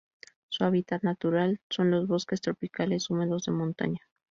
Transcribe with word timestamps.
Su 0.49 0.63
hábitat 0.63 1.03
natural 1.03 1.61
son 1.69 1.91
los 1.91 2.07
bosques 2.07 2.41
tropicales 2.41 3.11
húmedos 3.11 3.45
de 3.45 3.51
montaña. 3.51 3.99